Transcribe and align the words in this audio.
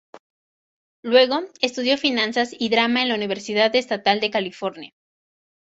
Luego 1.03 1.41
estudió 1.61 1.95
finanzas 1.95 2.55
y 2.57 2.69
drama 2.69 3.03
en 3.03 3.09
la 3.09 3.13
Universidad 3.13 3.75
Estatal 3.75 4.19
de 4.19 4.31
California. 4.31 4.93